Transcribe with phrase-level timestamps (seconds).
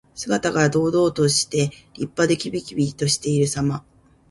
[0.15, 3.83] 姿が堂々として、立派で、きびきびしているさま。